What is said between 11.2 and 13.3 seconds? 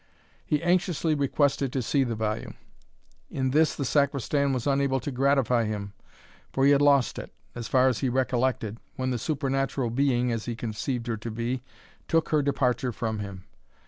be, took her departure from